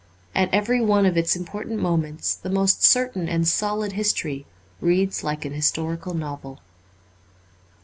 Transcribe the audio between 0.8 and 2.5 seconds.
one of its important moments the